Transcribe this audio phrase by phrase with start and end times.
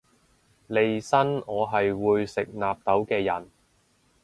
[0.65, 3.47] 利申我係會食納豆嘅人